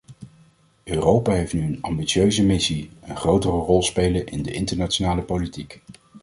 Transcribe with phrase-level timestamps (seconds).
[0.83, 5.81] Europa heeft nu een ambitieuze missie: een grotere rol spelen in de internationale politiek.